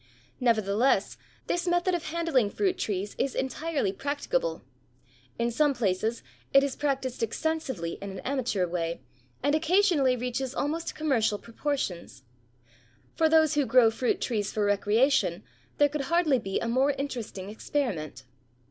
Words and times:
Nevertheless 0.39 1.15
this 1.45 1.67
method 1.67 1.93
of 1.93 2.05
handling 2.05 2.49
fruit 2.49 2.79
trees 2.79 3.13
is 3.19 3.35
entirely 3.35 3.93
practicable. 3.93 4.63
In 5.37 5.51
some 5.51 5.75
places 5.75 6.23
it 6.55 6.63
is 6.63 6.75
practised 6.75 7.21
extensively 7.21 7.99
in 8.01 8.09
an 8.09 8.19
amateur 8.21 8.65
way, 8.65 9.01
and 9.43 9.53
occasionally 9.53 10.15
reaches 10.15 10.55
almost 10.55 10.95
commercial 10.95 11.37
proportions. 11.37 12.23
For 13.13 13.29
those 13.29 13.53
who 13.53 13.67
grow 13.67 13.91
fruit 13.91 14.19
trees 14.19 14.51
for 14.51 14.65
recreation 14.65 15.43
there 15.77 15.87
could 15.89 16.01
hardly 16.09 16.39
be 16.39 16.59
a 16.59 16.67
more 16.67 16.93
interesting 16.93 17.51
experiment. 17.51 18.23